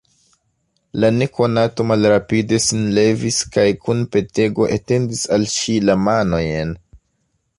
[1.01, 6.75] La nekonato malrapide sin levis kaj kun petego etendis al ŝi la manojn.